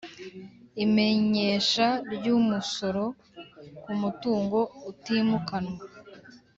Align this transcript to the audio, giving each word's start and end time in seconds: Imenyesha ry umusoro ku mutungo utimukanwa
Imenyesha 0.85 1.85
ry 2.13 2.25
umusoro 2.37 3.03
ku 3.83 3.91
mutungo 4.01 4.59
utimukanwa 4.91 5.79